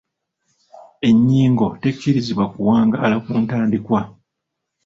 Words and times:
Ennyingo 1.07 1.67
tekkirizibwa 1.81 2.45
kuwangaala 2.53 3.15
ku 3.23 3.31
ntandikwa. 3.43 3.99